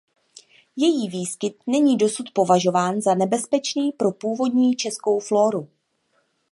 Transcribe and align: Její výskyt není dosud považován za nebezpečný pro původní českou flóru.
Její 0.75 1.09
výskyt 1.09 1.57
není 1.67 1.97
dosud 1.97 2.25
považován 2.33 3.01
za 3.01 3.15
nebezpečný 3.15 3.91
pro 3.91 4.11
původní 4.11 4.75
českou 4.75 5.19
flóru. 5.19 5.67